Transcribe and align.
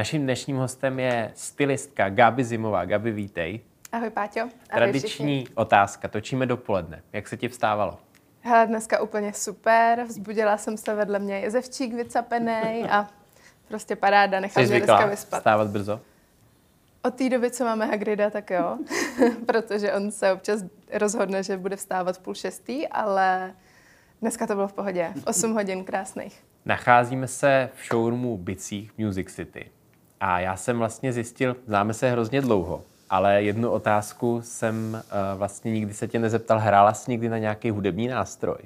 Naším 0.00 0.22
dnešním 0.22 0.56
hostem 0.56 0.98
je 0.98 1.32
stylistka 1.34 2.08
Gabi 2.08 2.44
Zimová. 2.44 2.84
Gabi, 2.84 3.12
vítej. 3.12 3.60
Ahoj 3.92 4.10
Páťo. 4.10 4.40
Ahoj 4.40 4.50
Tradiční 4.74 5.08
všichni. 5.08 5.46
otázka. 5.54 6.08
Točíme 6.08 6.46
dopoledne. 6.46 7.02
Jak 7.12 7.28
se 7.28 7.36
ti 7.36 7.48
vstávalo? 7.48 7.98
Hele, 8.40 8.66
dneska 8.66 9.02
úplně 9.02 9.32
super. 9.32 10.02
Vzbudila 10.02 10.56
jsem 10.56 10.76
se 10.76 10.94
vedle 10.94 11.18
mě 11.18 11.38
jezevčík 11.38 11.94
vycapený 11.94 12.84
a 12.90 13.08
prostě 13.68 13.96
paráda. 13.96 14.40
Nechám 14.40 14.64
mě 14.64 14.80
dneska 14.80 15.06
vyspat. 15.06 15.40
vstávat 15.40 15.68
brzo? 15.68 16.00
Od 17.02 17.14
té 17.14 17.28
doby, 17.28 17.50
co 17.50 17.64
máme 17.64 17.86
Hagrida, 17.86 18.30
tak 18.30 18.50
jo. 18.50 18.78
Protože 19.46 19.92
on 19.92 20.10
se 20.10 20.32
občas 20.32 20.64
rozhodne, 20.92 21.42
že 21.42 21.56
bude 21.56 21.76
vstávat 21.76 22.16
v 22.16 22.20
půl 22.20 22.34
šestý, 22.34 22.88
ale 22.88 23.54
dneska 24.20 24.46
to 24.46 24.54
bylo 24.54 24.68
v 24.68 24.72
pohodě. 24.72 25.12
V 25.16 25.26
8 25.26 25.52
hodin 25.52 25.84
krásných. 25.84 26.44
Nacházíme 26.64 27.28
se 27.28 27.70
v 27.74 27.86
showroomu 27.88 28.36
Bicích 28.36 28.98
Music 28.98 29.34
City. 29.34 29.70
A 30.20 30.40
já 30.40 30.56
jsem 30.56 30.78
vlastně 30.78 31.12
zjistil, 31.12 31.56
známe 31.66 31.94
se 31.94 32.10
hrozně 32.10 32.40
dlouho, 32.40 32.82
ale 33.10 33.42
jednu 33.42 33.70
otázku 33.70 34.40
jsem 34.44 35.02
uh, 35.04 35.38
vlastně 35.38 35.72
nikdy 35.72 35.94
se 35.94 36.08
tě 36.08 36.18
nezeptal, 36.18 36.58
hrála 36.58 36.94
jsi 36.94 37.10
někdy 37.10 37.28
na 37.28 37.38
nějaký 37.38 37.70
hudební 37.70 38.08
nástroj? 38.08 38.58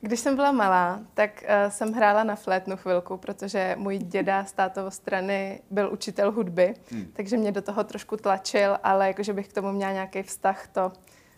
Když 0.00 0.20
jsem 0.20 0.36
byla 0.36 0.52
malá, 0.52 1.00
tak 1.14 1.30
uh, 1.42 1.70
jsem 1.70 1.92
hrála 1.92 2.24
na 2.24 2.36
flétnu 2.36 2.76
chvilku, 2.76 3.16
protože 3.16 3.76
můj 3.78 3.98
děda 3.98 4.44
z 4.44 4.52
tátovo 4.52 4.90
strany 4.90 5.60
byl 5.70 5.92
učitel 5.92 6.32
hudby, 6.32 6.74
hmm. 6.90 7.06
takže 7.12 7.36
mě 7.36 7.52
do 7.52 7.62
toho 7.62 7.84
trošku 7.84 8.16
tlačil, 8.16 8.78
ale 8.82 9.06
jakože 9.06 9.32
bych 9.32 9.48
k 9.48 9.52
tomu 9.52 9.72
měla 9.72 9.92
nějaký 9.92 10.22
vztah, 10.22 10.68
to 10.72 10.92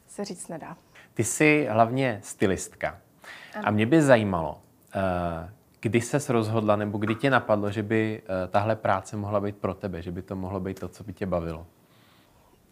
se 0.08 0.25
říct 0.25 0.48
nedá. 0.48 0.77
Ty 1.14 1.25
jsi 1.25 1.69
hlavně 1.70 2.20
stylistka. 2.23 2.98
Ano. 3.55 3.69
A 3.69 3.70
mě 3.70 3.86
by 3.86 4.02
zajímalo, 4.02 4.61
uh, 4.95 5.50
kdy 5.81 6.00
ses 6.00 6.31
rozhodla, 6.31 6.77
nebo 6.77 6.98
kdy 6.98 7.14
tě 7.14 7.31
napadlo, 7.31 7.70
že 7.70 7.83
by 7.83 8.23
uh, 8.23 8.50
tahle 8.50 8.77
práce 8.77 9.17
mohla 9.17 9.41
být 9.41 9.56
pro 9.56 9.75
tebe, 9.75 10.03
že 10.03 10.12
by 10.12 10.23
to 10.23 10.36
mohlo 10.36 10.61
být 10.61 10.81
to, 10.81 10.89
co 10.89 11.05
by 11.05 11.12
tě 11.12 11.27
bavilo? 11.27 11.67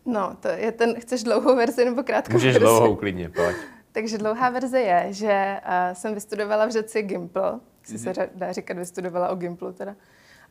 No, 0.07 0.37
to 0.41 0.49
je 0.49 0.73
ten, 0.73 1.01
chceš 1.01 1.23
dlouhou 1.23 1.57
verzi 1.57 1.85
nebo 1.85 2.03
krátkou 2.03 2.33
Můžeš 2.33 2.53
verzi? 2.55 2.61
dlouhou 2.61 2.97
klidně, 2.97 3.29
pojď. 3.29 3.57
Takže 3.93 4.19
dlouhá 4.19 4.51
verze 4.51 4.81
je, 4.81 5.07
že 5.11 5.61
uh, 5.65 5.95
jsem 5.95 6.15
vystudovala 6.15 6.67
v 6.67 6.71
řeci 6.71 7.03
Gimpl, 7.03 7.61
si 7.83 7.99
se 7.99 8.13
řa- 8.13 8.29
dá 8.35 8.53
říkat 8.53 8.77
vystudovala 8.77 9.29
o 9.29 9.37
Gimplu 9.37 9.73
teda. 9.73 9.95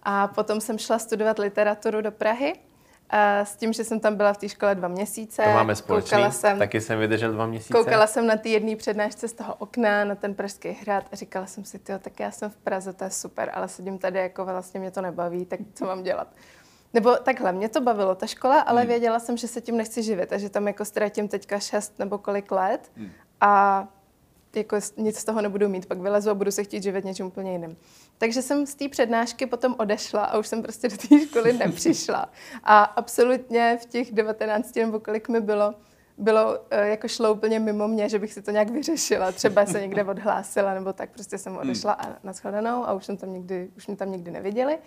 A 0.03 0.28
potom 0.28 0.61
jsem 0.61 0.78
šla 0.78 1.00
studovat 1.00 1.39
literaturu 1.39 2.02
do 2.02 2.11
Prahy, 2.11 2.53
s 3.44 3.55
tím, 3.55 3.73
že 3.73 3.83
jsem 3.83 4.00
tam 4.00 4.16
byla 4.16 4.33
v 4.33 4.38
té 4.38 4.50
škole 4.50 4.75
dva 4.75 4.88
měsíce. 4.88 5.44
To 5.44 5.50
máme 5.50 5.75
společný, 5.75 6.09
Koukala 6.09 6.31
jsem, 6.31 6.59
taky 6.59 6.81
jsem 6.81 7.00
vydržel 7.00 7.31
dva 7.31 7.45
měsíce. 7.45 7.73
koukala 7.73 8.08
jsem 8.08 8.27
na 8.27 8.38
ty 8.38 8.50
jedné 8.50 8.75
přednášce 8.75 9.27
z 9.27 9.33
toho 9.33 9.55
okna, 9.55 10.05
na 10.05 10.16
ten 10.16 10.33
pražský 10.36 10.69
hrad 10.69 11.03
a 11.11 11.16
říkala 11.16 11.45
jsem 11.45 11.66
si, 11.66 11.80
tyjo, 11.80 12.00
tak 12.00 12.19
já 12.19 12.31
jsem 12.31 12.50
v 12.50 12.58
Praze, 12.58 12.94
to 12.94 13.03
je 13.03 13.09
super, 13.09 13.52
ale 13.53 13.67
sedím 13.67 13.97
tady, 13.97 14.19
jako 14.19 14.45
vlastně 14.45 14.80
mě 14.80 14.91
to 14.91 15.02
nebaví, 15.02 15.45
tak 15.45 15.59
co 15.73 15.85
mám 15.85 16.03
dělat? 16.03 16.28
Nebo 16.94 17.16
takhle, 17.16 17.52
mě 17.52 17.69
to 17.69 17.81
bavilo, 17.81 18.16
ta 18.16 18.28
škola, 18.28 18.59
ale 18.59 18.81
hmm. 18.81 18.89
věděla 18.89 19.19
jsem, 19.19 19.38
že 19.38 19.47
se 19.47 19.61
tím 19.61 19.78
nechci 19.78 20.03
živit 20.03 20.33
a 20.33 20.38
že 20.38 20.50
tam 20.50 20.67
jako 20.67 20.85
ztratím 20.85 21.28
teďka 21.28 21.59
šest 21.59 22.00
nebo 22.00 22.17
kolik 22.17 22.52
let 22.52 22.91
hmm. 22.97 23.11
a 23.41 23.88
jako 24.56 24.78
nic 24.98 25.17
z 25.17 25.23
toho 25.23 25.42
nebudu 25.42 25.70
mít, 25.70 25.86
pak 25.86 25.98
vylezu 25.98 26.30
a 26.30 26.34
budu 26.34 26.52
se 26.52 26.64
chtít 26.64 26.84
živit 26.84 27.06
něčím 27.06 27.26
úplně 27.26 27.52
jiným. 27.52 27.78
Takže 28.17 28.42
jsem 28.42 28.66
z 28.66 28.76
té 28.76 28.90
přednášky 28.90 29.45
potom 29.45 29.75
odešla 29.80 30.25
a 30.25 30.38
už 30.38 30.47
jsem 30.47 30.62
prostě 30.62 30.90
do 30.90 30.97
té 30.97 31.19
školy 31.19 31.53
nepřišla. 31.66 32.31
A 32.63 32.84
absolutně 32.84 33.78
v 33.81 33.86
těch 33.86 34.12
19 34.12 34.75
nebo 34.75 35.00
kolik 35.00 35.30
mi 35.30 35.41
bylo, 35.41 35.75
bylo 36.17 36.59
eh, 36.69 36.88
jako 36.88 37.07
šlo 37.07 37.33
úplně 37.33 37.59
mimo 37.59 37.88
mě, 37.88 38.09
že 38.09 38.19
bych 38.19 38.33
si 38.33 38.41
to 38.41 38.51
nějak 38.51 38.69
vyřešila. 38.69 39.31
Třeba 39.31 39.66
se 39.66 39.81
někde 39.81 40.03
odhlásila, 40.03 40.73
nebo 40.73 40.94
tak 40.94 41.09
prostě 41.09 41.38
jsem 41.38 41.57
odešla 41.57 41.94
a 41.94 42.16
na 42.23 42.33
shledanou 42.33 42.83
a 42.85 42.94
už 42.94 43.05
jsem 43.05 43.17
tam 43.17 43.33
nikdy, 43.33 43.69
už 43.78 43.88
mě 43.88 43.95
tam 43.95 44.11
nikdy 44.11 44.31
neviděli. 44.31 44.77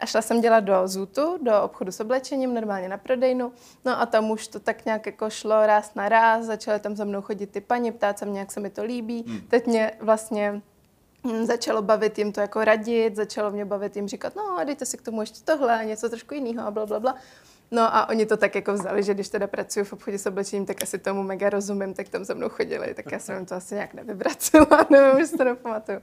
A 0.00 0.06
šla 0.06 0.22
jsem 0.22 0.40
dělat 0.40 0.60
do 0.60 0.88
Zutu, 0.88 1.38
do 1.42 1.62
obchodu 1.62 1.92
s 1.92 2.00
oblečením, 2.00 2.54
normálně 2.54 2.88
na 2.88 2.98
prodejnu. 2.98 3.52
No 3.84 4.00
a 4.00 4.06
tam 4.06 4.30
už 4.30 4.48
to 4.48 4.60
tak 4.60 4.84
nějak 4.84 5.06
jako 5.06 5.30
šlo 5.30 5.66
ráz 5.66 5.94
na 5.94 6.08
ráz, 6.08 6.44
začaly 6.44 6.80
tam 6.80 6.96
za 6.96 7.04
mnou 7.04 7.22
chodit 7.22 7.46
ty 7.46 7.60
paní, 7.60 7.92
ptát 7.92 8.18
se 8.18 8.26
mě, 8.26 8.40
jak 8.40 8.52
se 8.52 8.60
mi 8.60 8.70
to 8.70 8.84
líbí. 8.84 9.42
Teď 9.48 9.66
mě 9.66 9.92
vlastně 10.00 10.62
hm, 11.26 11.44
začalo 11.44 11.82
bavit 11.82 12.18
jim 12.18 12.32
to 12.32 12.40
jako 12.40 12.64
radit, 12.64 13.16
začalo 13.16 13.50
mě 13.50 13.64
bavit 13.64 13.96
jim 13.96 14.08
říkat, 14.08 14.36
no 14.36 14.58
a 14.58 14.64
dejte 14.64 14.86
si 14.86 14.96
k 14.96 15.02
tomu 15.02 15.20
ještě 15.20 15.44
tohle 15.44 15.84
něco 15.84 16.08
trošku 16.08 16.34
jiného 16.34 16.66
a 16.66 16.70
bla, 16.70 16.86
bla, 16.86 17.00
bla. 17.00 17.14
No 17.70 17.96
a 17.96 18.08
oni 18.08 18.26
to 18.26 18.36
tak 18.36 18.54
jako 18.54 18.72
vzali, 18.72 19.02
že 19.02 19.14
když 19.14 19.28
teda 19.28 19.46
pracuji 19.46 19.84
v 19.84 19.92
obchodě 19.92 20.18
s 20.18 20.26
oblečením, 20.26 20.66
tak 20.66 20.82
asi 20.82 20.98
tomu 20.98 21.22
mega 21.22 21.50
rozumím, 21.50 21.94
tak 21.94 22.08
tam 22.08 22.24
za 22.24 22.34
mnou 22.34 22.48
chodili, 22.48 22.94
tak 22.94 23.12
já 23.12 23.18
jsem 23.18 23.36
jim 23.36 23.46
to 23.46 23.54
asi 23.54 23.74
nějak 23.74 23.94
nevyvracela, 23.94 24.86
nevím, 24.90 25.22
už 25.22 25.30
to 25.30 25.44
nepamatuju. 25.44 25.98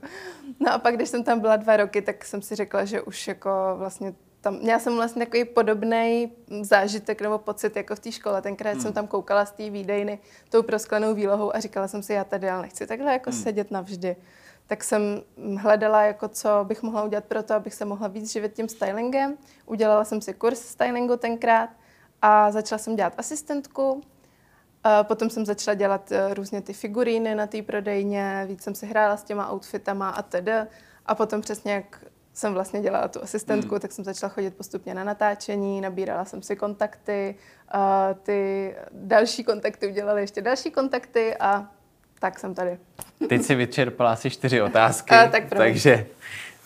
No 0.60 0.72
a 0.72 0.78
pak, 0.78 0.96
když 0.96 1.08
jsem 1.08 1.24
tam 1.24 1.40
byla 1.40 1.56
dva 1.56 1.76
roky, 1.76 2.02
tak 2.02 2.24
jsem 2.24 2.42
si 2.42 2.54
řekla, 2.54 2.84
že 2.84 3.02
už 3.02 3.28
jako 3.28 3.50
vlastně 3.76 4.14
tam, 4.40 4.58
měla 4.58 4.78
jsem 4.78 4.96
vlastně 4.96 5.26
takový 5.26 5.44
podobný 5.44 6.32
zážitek 6.60 7.20
nebo 7.20 7.38
pocit 7.38 7.76
jako 7.76 7.94
v 7.94 8.00
té 8.00 8.12
škole. 8.12 8.42
Tenkrát 8.42 8.72
hmm. 8.72 8.80
jsem 8.80 8.92
tam 8.92 9.06
koukala 9.06 9.46
z 9.46 9.52
té 9.52 9.70
výdejny 9.70 10.18
tou 10.48 10.62
prosklenou 10.62 11.14
výlohou 11.14 11.56
a 11.56 11.60
říkala 11.60 11.88
jsem 11.88 12.02
si, 12.02 12.12
já 12.12 12.24
tady 12.24 12.50
ale 12.50 12.62
nechci 12.62 12.86
takhle 12.86 13.12
jako 13.12 13.30
hmm. 13.30 13.42
sedět 13.42 13.70
navždy. 13.70 14.16
Tak 14.66 14.84
jsem 14.84 15.22
hledala, 15.56 16.02
jako 16.02 16.28
co 16.28 16.48
bych 16.64 16.82
mohla 16.82 17.04
udělat 17.04 17.24
pro 17.24 17.42
to, 17.42 17.54
abych 17.54 17.74
se 17.74 17.84
mohla 17.84 18.08
víc 18.08 18.32
živit 18.32 18.52
tím 18.52 18.68
stylingem. 18.68 19.36
Udělala 19.66 20.04
jsem 20.04 20.20
si 20.20 20.34
kurz 20.34 20.60
stylingu 20.60 21.16
tenkrát 21.16 21.70
a 22.22 22.50
začala 22.50 22.78
jsem 22.78 22.96
dělat 22.96 23.14
asistentku. 23.18 24.02
A 24.84 25.04
potom 25.04 25.30
jsem 25.30 25.46
začala 25.46 25.74
dělat 25.74 26.12
eh, 26.12 26.34
různě 26.34 26.60
ty 26.62 26.72
figuríny 26.72 27.34
na 27.34 27.46
té 27.46 27.62
prodejně, 27.62 28.44
víc 28.48 28.62
jsem 28.62 28.74
si 28.74 28.86
hrála 28.86 29.16
s 29.16 29.22
těma 29.22 29.52
outfitama 29.52 30.10
a 30.10 30.22
tedy. 30.22 30.52
A 31.06 31.14
potom 31.14 31.40
přesně 31.40 31.72
jak 31.72 32.04
jsem 32.36 32.54
vlastně 32.54 32.80
dělala 32.80 33.08
tu 33.08 33.22
asistentku, 33.22 33.70
hmm. 33.74 33.80
tak 33.80 33.92
jsem 33.92 34.04
začala 34.04 34.30
chodit 34.30 34.56
postupně 34.56 34.94
na 34.94 35.04
natáčení, 35.04 35.80
nabírala 35.80 36.24
jsem 36.24 36.42
si 36.42 36.56
kontakty, 36.56 37.34
a 37.68 38.14
ty 38.14 38.74
další 38.92 39.44
kontakty 39.44 39.88
udělaly 39.88 40.20
ještě 40.20 40.42
další 40.42 40.70
kontakty 40.70 41.36
a 41.36 41.70
tak 42.20 42.38
jsem 42.38 42.54
tady. 42.54 42.78
Teď 43.28 43.42
si 43.42 43.54
vyčerpala 43.54 44.12
asi 44.12 44.30
čtyři 44.30 44.62
otázky, 44.62 45.14
A, 45.14 45.28
tak 45.28 45.44
takže 45.48 46.06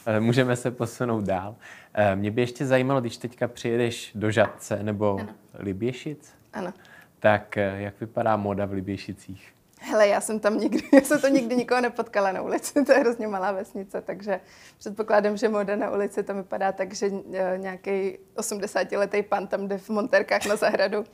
eh, 0.06 0.20
můžeme 0.20 0.56
se 0.56 0.70
posunout 0.70 1.24
dál. 1.24 1.56
Eh, 1.94 2.16
Mě 2.16 2.30
by 2.30 2.40
ještě 2.40 2.66
zajímalo, 2.66 3.00
když 3.00 3.16
teďka 3.16 3.48
přijedeš 3.48 4.10
do 4.14 4.30
Žadce 4.30 4.82
nebo 4.82 5.18
Ano. 5.20 5.28
Liběšic, 5.58 6.32
Ano. 6.52 6.72
tak 7.20 7.56
eh, 7.56 7.74
jak 7.80 8.00
vypadá 8.00 8.36
moda 8.36 8.66
v 8.66 8.72
Liběšicích? 8.72 9.52
Hele, 9.82 10.08
já 10.08 10.20
jsem 10.20 10.40
tam 10.40 10.58
nikdy, 10.58 10.82
já 10.92 11.00
jsem 11.00 11.20
to 11.20 11.28
nikdy 11.28 11.56
nikoho 11.56 11.80
nepotkala 11.80 12.32
na 12.32 12.42
ulici, 12.42 12.84
to 12.84 12.92
je 12.92 12.98
hrozně 12.98 13.28
malá 13.28 13.52
vesnice, 13.52 14.00
takže 14.00 14.40
předpokládám, 14.78 15.36
že 15.36 15.48
moda 15.48 15.76
na 15.76 15.90
ulici 15.90 16.22
tam 16.22 16.36
vypadá 16.36 16.72
tak, 16.72 16.94
že 16.94 17.10
nějaký 17.56 18.18
80-letý 18.36 19.22
pan 19.22 19.46
tam 19.46 19.68
jde 19.68 19.78
v 19.78 19.88
monterkách 19.88 20.46
na 20.46 20.56
zahradu 20.56 21.04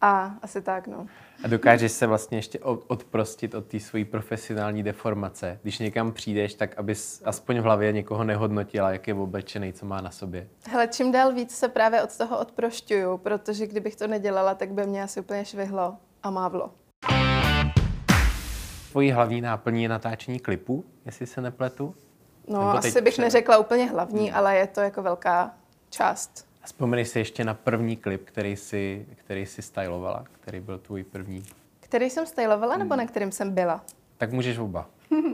a 0.00 0.34
asi 0.42 0.62
tak, 0.62 0.86
no. 0.86 1.06
A 1.44 1.48
dokážeš 1.48 1.92
se 1.92 2.06
vlastně 2.06 2.38
ještě 2.38 2.58
od- 2.58 2.84
odprostit 2.86 3.54
od 3.54 3.66
té 3.66 3.80
svojí 3.80 4.04
profesionální 4.04 4.82
deformace. 4.82 5.58
Když 5.62 5.78
někam 5.78 6.12
přijdeš, 6.12 6.54
tak 6.54 6.78
abys 6.78 7.22
aspoň 7.24 7.58
v 7.58 7.62
hlavě 7.62 7.92
někoho 7.92 8.24
nehodnotila, 8.24 8.90
jak 8.92 9.08
je 9.08 9.14
oblečený, 9.14 9.72
co 9.72 9.86
má 9.86 10.00
na 10.00 10.10
sobě. 10.10 10.48
Hele, 10.70 10.88
čím 10.88 11.12
dál 11.12 11.32
víc 11.32 11.56
se 11.56 11.68
právě 11.68 12.02
od 12.02 12.16
toho 12.16 12.38
odprošťuju, 12.38 13.18
protože 13.18 13.66
kdybych 13.66 13.96
to 13.96 14.06
nedělala, 14.06 14.54
tak 14.54 14.72
by 14.72 14.86
mě 14.86 15.02
asi 15.02 15.20
úplně 15.20 15.44
švihlo 15.44 15.96
a 16.22 16.30
mávlo. 16.30 16.70
Tvojí 18.90 19.10
hlavní 19.10 19.40
náplní 19.40 19.82
je 19.82 19.88
natáčení 19.88 20.38
klipů, 20.40 20.84
jestli 21.06 21.26
se 21.26 21.40
nepletu. 21.40 21.94
No, 22.48 22.58
Nebo 22.58 22.70
asi 22.78 23.00
bych 23.00 23.12
pře- 23.14 23.22
neřekla 23.22 23.58
úplně 23.58 23.84
hlavní, 23.90 24.32
ale 24.32 24.56
je 24.56 24.66
to 24.66 24.80
jako 24.80 25.02
velká 25.02 25.50
část. 25.90 26.46
A 26.66 26.68
vzpomeneš 26.68 27.08
si 27.08 27.18
ještě 27.18 27.44
na 27.44 27.54
první 27.54 27.96
klip, 27.96 28.24
který 28.24 28.56
si, 28.56 29.06
který 29.14 29.46
si 29.46 29.62
stylovala, 29.62 30.24
který 30.40 30.60
byl 30.60 30.78
tvůj 30.78 31.04
první. 31.04 31.44
Který 31.80 32.10
jsem 32.10 32.26
stylovala, 32.26 32.76
nebo 32.76 32.96
na 32.96 33.06
kterým 33.06 33.32
jsem 33.32 33.50
byla? 33.54 33.84
Tak 34.18 34.32
můžeš 34.32 34.58
oba. 34.58 34.90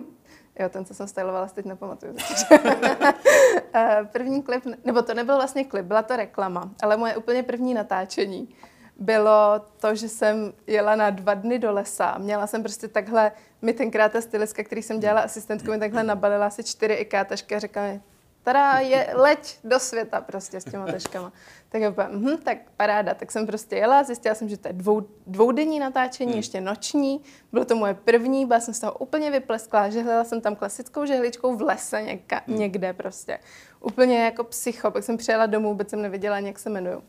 Jo, 0.60 0.68
ten, 0.68 0.84
co 0.84 0.94
jsem 0.94 1.08
stylovala, 1.08 1.48
si 1.48 1.54
teď 1.54 1.64
nepamatuju. 1.64 2.16
Eh, 3.74 4.08
první 4.12 4.42
klip, 4.42 4.64
nebo 4.84 5.02
to 5.02 5.14
nebyl 5.14 5.36
vlastně 5.36 5.64
klip, 5.64 5.86
byla 5.86 6.02
to 6.02 6.16
reklama, 6.16 6.70
ale 6.82 6.96
moje 6.96 7.16
úplně 7.16 7.42
první 7.42 7.74
natáčení 7.74 8.48
bylo 8.96 9.60
to, 9.80 9.94
že 9.94 10.08
jsem 10.08 10.52
jela 10.66 10.96
na 10.96 11.10
dva 11.10 11.34
dny 11.34 11.58
do 11.58 11.72
lesa. 11.72 12.18
Měla 12.18 12.46
jsem 12.46 12.62
prostě 12.62 12.88
takhle, 12.88 13.32
mi 13.62 13.72
tenkrát 13.72 14.12
ta 14.12 14.20
stylistka, 14.20 14.64
který 14.64 14.82
jsem 14.82 15.00
dělala 15.00 15.20
asistentku, 15.20 15.70
mi 15.70 15.78
takhle 15.78 16.02
nabalila 16.02 16.46
asi 16.46 16.64
čtyři 16.64 16.94
IKEA 16.94 17.24
tašky 17.24 17.54
a 17.54 17.58
řekla 17.58 17.82
mi, 17.82 18.00
Tada 18.44 18.78
je 18.78 19.10
leď 19.14 19.58
do 19.64 19.78
světa 19.78 20.20
prostě 20.20 20.60
s 20.60 20.64
těma 20.64 20.86
taškama. 20.86 21.32
Tak 21.68 21.82
já 21.82 21.90
úplně, 21.90 22.08
mhm, 22.08 22.38
tak 22.38 22.58
paráda. 22.76 23.14
Tak 23.14 23.32
jsem 23.32 23.46
prostě 23.46 23.76
jela, 23.76 24.02
zjistila 24.02 24.34
jsem, 24.34 24.48
že 24.48 24.56
to 24.56 24.68
je 24.68 24.72
dvou, 24.72 25.06
dvoudenní 25.26 25.78
natáčení, 25.78 26.36
ještě 26.36 26.60
noční. 26.60 27.20
Bylo 27.52 27.64
to 27.64 27.76
moje 27.76 27.94
první, 27.94 28.46
byla 28.46 28.60
jsem 28.60 28.74
z 28.74 28.80
toho 28.80 28.92
úplně 28.92 29.30
vyplesklá. 29.30 29.88
Žehlila 29.88 30.24
jsem 30.24 30.40
tam 30.40 30.56
klasickou 30.56 31.04
žehličkou 31.04 31.56
v 31.56 31.62
lese 31.62 32.02
něka, 32.02 32.42
někde 32.46 32.92
prostě. 32.92 33.38
Úplně 33.80 34.24
jako 34.24 34.44
psycho. 34.44 34.90
Pak 34.90 35.04
jsem 35.04 35.16
přijela 35.16 35.46
domů, 35.46 35.68
vůbec 35.68 35.90
jsem 35.90 36.02
nevěděla, 36.02 36.38
jak 36.38 36.58
se 36.58 36.70
jmenuju. 36.70 37.02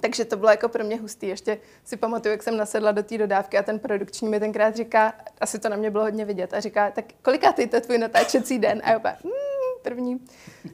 Takže 0.00 0.24
to 0.24 0.36
bylo 0.36 0.50
jako 0.50 0.68
pro 0.68 0.84
mě 0.84 0.96
hustý. 0.96 1.28
Ještě 1.28 1.58
si 1.84 1.96
pamatuju, 1.96 2.32
jak 2.32 2.42
jsem 2.42 2.56
nasedla 2.56 2.92
do 2.92 3.02
té 3.02 3.18
dodávky 3.18 3.58
a 3.58 3.62
ten 3.62 3.78
produkční 3.78 4.28
mi 4.28 4.40
tenkrát 4.40 4.76
říká, 4.76 5.14
asi 5.40 5.58
to 5.58 5.68
na 5.68 5.76
mě 5.76 5.90
bylo 5.90 6.04
hodně 6.04 6.24
vidět, 6.24 6.54
a 6.54 6.60
říká, 6.60 6.90
tak 6.90 7.04
kolikátý 7.22 7.66
to 7.66 7.76
je 7.76 7.80
tvůj 7.80 7.98
natáčecí 7.98 8.58
den? 8.58 8.82
A 8.84 8.90
já 8.90 8.98
mm, 8.98 9.30
první. 9.84 10.20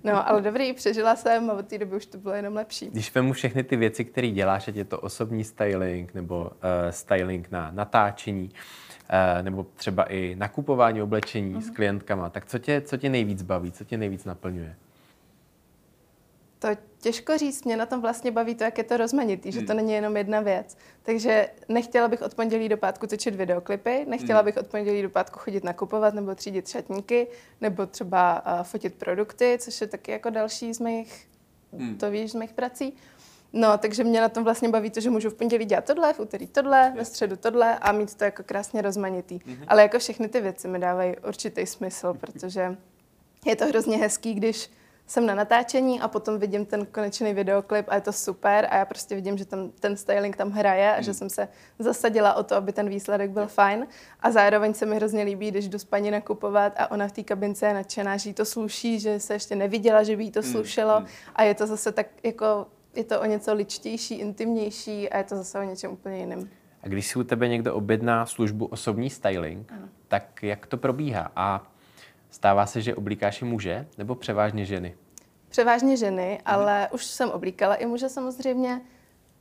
No, 0.04 0.28
ale 0.28 0.42
dobrý, 0.42 0.72
přežila 0.72 1.16
jsem 1.16 1.50
a 1.50 1.52
od 1.52 1.66
té 1.66 1.78
doby 1.78 1.96
už 1.96 2.06
to 2.06 2.18
bylo 2.18 2.34
jenom 2.34 2.54
lepší. 2.54 2.90
Když 2.90 3.14
vemu 3.14 3.32
všechny 3.32 3.64
ty 3.64 3.76
věci, 3.76 4.04
které 4.04 4.30
děláš, 4.30 4.68
ať 4.68 4.76
je 4.76 4.84
to 4.84 5.00
osobní 5.00 5.44
styling 5.44 6.14
nebo 6.14 6.40
uh, 6.40 6.50
styling 6.90 7.50
na 7.50 7.70
natáčení, 7.70 8.50
uh, 8.50 9.42
nebo 9.42 9.66
třeba 9.74 10.04
i 10.04 10.34
nakupování 10.38 11.02
oblečení 11.02 11.54
mm-hmm. 11.54 11.60
s 11.60 11.70
klientkama, 11.70 12.30
tak 12.30 12.46
co 12.46 12.58
tě, 12.58 12.80
co 12.80 12.96
tě 12.96 13.08
nejvíc 13.08 13.42
baví, 13.42 13.72
co 13.72 13.84
tě 13.84 13.98
nejvíc 13.98 14.24
naplňuje? 14.24 14.76
To 16.60 16.68
těžko 16.98 17.38
říct, 17.38 17.64
mě 17.64 17.76
na 17.76 17.86
tom 17.86 18.00
vlastně 18.00 18.30
baví 18.30 18.54
to, 18.54 18.64
jak 18.64 18.78
je 18.78 18.84
to 18.84 18.96
rozmanitý, 18.96 19.48
mm. 19.48 19.52
že 19.52 19.60
to 19.60 19.72
hmm. 19.72 19.76
není 19.76 19.92
jenom 19.92 20.16
jedna 20.16 20.40
věc. 20.40 20.76
Takže 21.02 21.50
nechtěla 21.68 22.08
bych 22.08 22.22
od 22.22 22.34
pondělí 22.34 22.68
do 22.68 22.76
pátku 22.76 23.06
točit 23.06 23.34
videoklipy, 23.34 24.04
nechtěla 24.08 24.40
mm. 24.40 24.44
bych 24.44 24.56
od 24.56 24.66
pondělí 24.66 25.02
do 25.02 25.10
pátku 25.10 25.38
chodit 25.38 25.64
nakupovat 25.64 26.14
nebo 26.14 26.34
třídit 26.34 26.68
šatníky, 26.68 27.26
nebo 27.60 27.86
třeba 27.86 28.42
uh, 28.46 28.62
fotit 28.62 28.94
produkty, 28.94 29.58
což 29.60 29.80
je 29.80 29.86
taky 29.86 30.12
jako 30.12 30.30
další 30.30 30.74
z 30.74 30.80
mých, 30.80 31.28
mm. 31.72 31.98
to 31.98 32.10
víš, 32.10 32.30
z 32.30 32.34
mých 32.34 32.52
prací. 32.52 32.96
No, 33.52 33.78
takže 33.78 34.04
mě 34.04 34.20
na 34.20 34.28
tom 34.28 34.44
vlastně 34.44 34.68
baví 34.68 34.90
to, 34.90 35.00
že 35.00 35.10
můžu 35.10 35.30
v 35.30 35.34
pondělí 35.34 35.64
dělat 35.64 35.84
tohle, 35.84 36.12
v 36.12 36.20
úterý 36.20 36.46
tohle, 36.46 36.92
ve 36.96 37.04
středu 37.04 37.36
tohle 37.36 37.78
a 37.78 37.92
mít 37.92 38.14
to 38.14 38.24
jako 38.24 38.42
krásně 38.42 38.82
rozmanitý. 38.82 39.38
Mm-hmm. 39.38 39.64
Ale 39.68 39.82
jako 39.82 39.98
všechny 39.98 40.28
ty 40.28 40.40
věci 40.40 40.68
mi 40.68 40.78
dávají 40.78 41.14
určitý 41.28 41.66
smysl, 41.66 42.14
protože 42.14 42.76
je 43.46 43.56
to 43.56 43.66
hrozně 43.66 43.96
hezký, 43.96 44.34
když 44.34 44.70
jsem 45.10 45.26
na 45.26 45.34
natáčení 45.34 46.00
a 46.00 46.08
potom 46.08 46.38
vidím 46.38 46.66
ten 46.66 46.86
konečný 46.86 47.34
videoklip 47.34 47.86
a 47.88 47.94
je 47.94 48.00
to 48.00 48.12
super 48.12 48.68
a 48.70 48.76
já 48.76 48.84
prostě 48.84 49.14
vidím, 49.14 49.38
že 49.38 49.44
tam 49.44 49.70
ten 49.70 49.96
styling 49.96 50.36
tam 50.36 50.50
hraje 50.50 50.92
a 50.92 50.96
mm. 50.96 51.02
že 51.02 51.14
jsem 51.14 51.30
se 51.30 51.48
zasadila 51.78 52.34
o 52.34 52.42
to, 52.42 52.54
aby 52.54 52.72
ten 52.72 52.88
výsledek 52.88 53.30
byl 53.30 53.46
fajn 53.46 53.86
a 54.20 54.30
zároveň 54.30 54.74
se 54.74 54.86
mi 54.86 54.96
hrozně 54.96 55.22
líbí, 55.22 55.50
když 55.50 55.68
jdu 55.68 55.78
s 55.78 55.84
paní 55.84 56.10
nakupovat 56.10 56.72
a 56.76 56.90
ona 56.90 57.08
v 57.08 57.12
té 57.12 57.22
kabince 57.22 57.66
je 57.66 57.74
nadšená, 57.74 58.16
že 58.16 58.30
jí 58.30 58.34
to 58.34 58.44
sluší, 58.44 59.00
že 59.00 59.20
se 59.20 59.34
ještě 59.34 59.56
neviděla, 59.56 60.02
že 60.02 60.16
by 60.16 60.24
jí 60.24 60.30
to 60.30 60.40
mm, 60.40 60.52
slušelo 60.52 61.00
mm. 61.00 61.06
a 61.34 61.42
je 61.42 61.54
to 61.54 61.66
zase 61.66 61.92
tak 61.92 62.06
jako, 62.22 62.66
je 62.94 63.04
to 63.04 63.20
o 63.20 63.24
něco 63.24 63.54
ličtější, 63.54 64.14
intimnější 64.14 65.08
a 65.08 65.18
je 65.18 65.24
to 65.24 65.36
zase 65.36 65.58
o 65.58 65.62
něčem 65.62 65.90
úplně 65.90 66.18
jiném. 66.18 66.48
A 66.82 66.88
když 66.88 67.06
si 67.06 67.18
u 67.18 67.24
tebe 67.24 67.48
někdo 67.48 67.74
objedná 67.74 68.26
službu 68.26 68.66
osobní 68.66 69.10
styling, 69.10 69.72
ano. 69.72 69.88
tak 70.08 70.42
jak 70.42 70.66
to 70.66 70.76
probíhá? 70.76 71.32
A 71.36 71.70
Stává 72.30 72.66
se, 72.66 72.80
že 72.80 72.94
oblíkáš 72.94 73.42
i 73.42 73.44
muže 73.44 73.86
nebo 73.98 74.14
převážně 74.14 74.64
ženy? 74.64 74.94
Převážně 75.50 75.96
ženy, 75.96 76.30
mhm. 76.30 76.40
ale 76.44 76.88
už 76.92 77.04
jsem 77.04 77.30
oblíkala 77.30 77.74
i 77.74 77.86
muže 77.86 78.08
samozřejmě. 78.08 78.80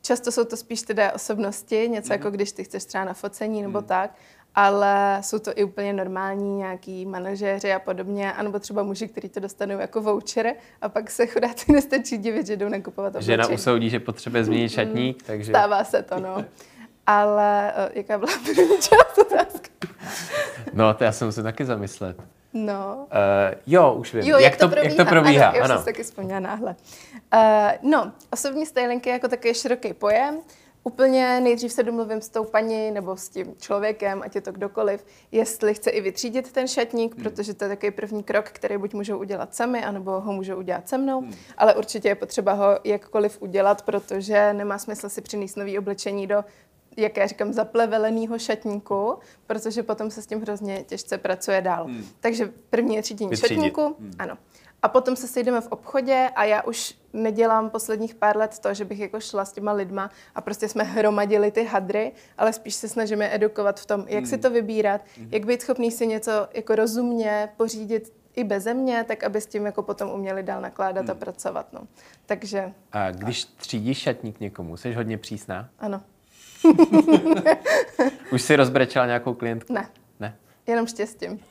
Často 0.01 0.31
jsou 0.31 0.43
to 0.43 0.57
spíš 0.57 0.81
teda 0.81 1.11
osobnosti, 1.11 1.89
něco 1.89 2.07
mm. 2.07 2.11
jako 2.11 2.31
když 2.31 2.51
ty 2.51 2.63
chceš 2.63 2.85
třeba 2.85 3.03
na 3.03 3.13
focení 3.13 3.61
nebo 3.61 3.81
mm. 3.81 3.87
tak, 3.87 4.15
ale 4.55 5.17
jsou 5.21 5.39
to 5.39 5.51
i 5.55 5.63
úplně 5.63 5.93
normální 5.93 6.57
nějaký 6.57 7.05
manažéři 7.05 7.73
a 7.73 7.79
podobně, 7.79 8.33
anebo 8.33 8.59
třeba 8.59 8.83
muži, 8.83 9.07
kteří 9.07 9.29
to 9.29 9.39
dostanou 9.39 9.79
jako 9.79 10.01
voucher 10.01 10.53
a 10.81 10.89
pak 10.89 11.11
se 11.11 11.27
chudáci 11.27 11.71
nestačí 11.71 12.17
divit, 12.17 12.47
že 12.47 12.57
jdou 12.57 12.69
nakupovat 12.69 13.09
oblečení. 13.09 13.33
Žena 13.33 13.47
usoudí, 13.47 13.89
že 13.89 13.99
potřebuje 13.99 14.43
změnit 14.43 14.69
šatník, 14.69 15.23
takže... 15.23 15.51
Stává 15.51 15.83
se 15.83 16.03
to, 16.03 16.19
no. 16.19 16.45
Ale 17.05 17.73
eh, 17.75 17.89
jaká 17.93 18.17
byla 18.17 18.31
první 18.45 18.77
část 18.77 19.17
otázky? 19.17 19.69
No, 20.73 20.93
to 20.93 21.03
já 21.03 21.11
jsem 21.11 21.31
se 21.31 21.43
taky 21.43 21.65
zamyslet. 21.65 22.17
No. 22.53 23.07
Uh, 23.11 23.57
jo, 23.67 23.93
už 23.93 24.13
vím. 24.13 24.23
Jo, 24.23 24.37
jak, 24.39 24.41
jak, 24.51 24.59
to, 24.59 24.67
probíhá. 24.67 24.95
jak 24.95 24.97
to 24.97 25.05
probíhá? 25.05 25.47
Ano, 25.47 25.57
já 25.57 25.63
ano. 25.63 25.75
jsem 25.75 25.85
taky 25.85 26.03
vzpomněla 26.03 26.39
náhle. 26.39 26.75
Uh, 27.33 27.91
no, 27.91 28.11
osobní 28.31 28.65
styling 28.65 29.07
je 29.07 29.13
jako 29.13 29.27
takový 29.27 29.53
široký 29.53 29.93
pojem. 29.93 30.39
Úplně 30.83 31.39
nejdřív 31.39 31.71
se 31.71 31.83
domluvím 31.83 32.21
s 32.21 32.29
tou 32.29 32.43
paní 32.43 32.91
nebo 32.91 33.17
s 33.17 33.29
tím 33.29 33.55
člověkem, 33.59 34.21
ať 34.25 34.35
je 34.35 34.41
to 34.41 34.51
kdokoliv, 34.51 35.05
jestli 35.31 35.73
chce 35.73 35.89
i 35.89 36.01
vytřídit 36.01 36.51
ten 36.51 36.67
šatník, 36.67 37.15
hmm. 37.15 37.23
protože 37.23 37.53
to 37.53 37.63
je 37.63 37.69
takový 37.69 37.91
první 37.91 38.23
krok, 38.23 38.45
který 38.45 38.77
buď 38.77 38.93
můžou 38.93 39.17
udělat 39.17 39.55
sami, 39.55 39.83
anebo 39.83 40.19
ho 40.19 40.33
můžou 40.33 40.55
udělat 40.55 40.89
se 40.89 40.97
mnou, 40.97 41.21
hmm. 41.21 41.33
ale 41.57 41.75
určitě 41.75 42.07
je 42.07 42.15
potřeba 42.15 42.53
ho 42.53 42.79
jakkoliv 42.83 43.41
udělat, 43.41 43.81
protože 43.81 44.53
nemá 44.53 44.77
smysl 44.77 45.09
si 45.09 45.21
přinést 45.21 45.55
nový 45.55 45.79
oblečení 45.79 46.27
do 46.27 46.43
jak 46.97 47.17
já 47.17 47.27
říkám, 47.27 47.53
zapleveleného 47.53 48.39
šatníku, 48.39 49.19
protože 49.47 49.83
potom 49.83 50.11
se 50.11 50.21
s 50.21 50.27
tím 50.27 50.41
hrozně 50.41 50.83
těžce 50.83 51.17
pracuje 51.17 51.61
dál. 51.61 51.85
Hmm. 51.85 52.05
Takže 52.19 52.51
první 52.69 52.95
je 52.95 53.01
třídění 53.01 53.35
šatníku, 53.35 53.95
hmm. 53.99 54.11
ano. 54.19 54.37
A 54.81 54.87
potom 54.87 55.15
se 55.15 55.27
sejdeme 55.27 55.61
v 55.61 55.67
obchodě 55.67 56.29
a 56.35 56.43
já 56.43 56.61
už 56.61 56.95
nedělám 57.13 57.69
posledních 57.69 58.15
pár 58.15 58.37
let 58.37 58.59
to, 58.59 58.73
že 58.73 58.85
bych 58.85 58.99
jako 58.99 59.19
šla 59.19 59.45
s 59.45 59.53
těma 59.53 59.71
lidma 59.71 60.09
a 60.35 60.41
prostě 60.41 60.69
jsme 60.69 60.83
hromadili 60.83 61.51
ty 61.51 61.63
hadry, 61.63 62.11
ale 62.37 62.53
spíš 62.53 62.75
se 62.75 62.87
snažíme 62.87 63.35
edukovat 63.35 63.79
v 63.79 63.85
tom, 63.85 64.05
jak 64.07 64.23
hmm. 64.23 64.25
si 64.25 64.37
to 64.37 64.49
vybírat, 64.49 65.01
hmm. 65.17 65.29
jak 65.31 65.45
být 65.45 65.61
schopný 65.61 65.91
si 65.91 66.07
něco 66.07 66.31
jako 66.53 66.75
rozumně 66.75 67.49
pořídit 67.57 68.13
i 68.35 68.43
beze 68.43 68.73
mě, 68.73 69.03
tak 69.03 69.23
aby 69.23 69.41
s 69.41 69.45
tím 69.45 69.65
jako 69.65 69.83
potom 69.83 70.09
uměli 70.09 70.43
dál 70.43 70.61
nakládat 70.61 71.01
hmm. 71.01 71.11
a 71.11 71.15
pracovat. 71.15 71.73
No. 71.73 71.81
Takže... 72.25 72.73
A 72.91 73.11
když 73.11 73.45
třídíš 73.45 73.97
šatník 73.97 74.39
někomu, 74.39 74.77
jsi 74.77 74.93
hodně 74.93 75.17
přísná? 75.17 75.69
Ano. 75.79 76.01
Už 78.31 78.41
jsi 78.41 78.55
rozbrečela 78.55 79.05
nějakou 79.05 79.33
klientku? 79.33 79.73
Ne. 79.73 79.89
Ne? 80.19 80.35
Jenom 80.67 80.87
štěstím. 80.87 81.39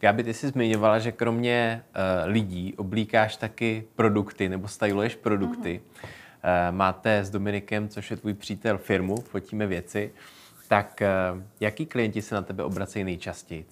Gabi, 0.00 0.24
ty 0.24 0.34
jsi 0.34 0.48
zmiňovala, 0.48 0.98
že 0.98 1.12
kromě 1.12 1.82
uh, 1.84 1.92
lidí 2.32 2.74
oblíkáš 2.76 3.36
taky 3.36 3.84
produkty 3.96 4.48
nebo 4.48 4.68
styluješ 4.68 5.14
produkty. 5.14 5.80
Uh-huh. 5.80 6.08
Uh, 6.68 6.76
máte 6.76 7.24
s 7.24 7.30
Dominikem, 7.30 7.88
což 7.88 8.10
je 8.10 8.16
tvůj 8.16 8.34
přítel, 8.34 8.78
firmu, 8.78 9.16
fotíme 9.16 9.66
věci. 9.66 10.12
Tak 10.68 11.02
uh, 11.34 11.42
jaký 11.60 11.86
klienti 11.86 12.22
se 12.22 12.34
na 12.34 12.42
tebe 12.42 12.64
obracejí 12.64 13.04
nejčastěji? 13.04 13.66